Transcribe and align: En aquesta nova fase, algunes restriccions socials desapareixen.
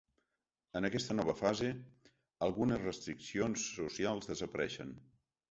En 0.77 0.87
aquesta 0.87 1.17
nova 1.19 1.35
fase, 1.41 1.69
algunes 2.47 2.83
restriccions 2.87 3.67
socials 3.77 4.33
desapareixen. 4.33 4.99